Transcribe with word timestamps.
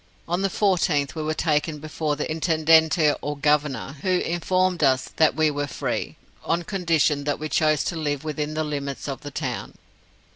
On 0.27 0.41
the 0.41 0.49
14th 0.49 1.13
we 1.13 1.21
were 1.21 1.35
taken 1.35 1.77
before 1.77 2.15
the 2.15 2.25
Intendente 2.27 3.13
or 3.21 3.37
Governor, 3.37 3.97
who 4.01 4.09
informed 4.09 4.83
us 4.83 5.09
that 5.17 5.35
we 5.35 5.51
were 5.51 5.67
free, 5.67 6.15
on 6.43 6.63
condition 6.63 7.23
that 7.25 7.37
we 7.37 7.47
chose 7.47 7.83
to 7.83 7.95
live 7.95 8.23
within 8.23 8.55
the 8.55 8.63
limits 8.63 9.07
of 9.07 9.21
the 9.21 9.29
town. 9.29 9.75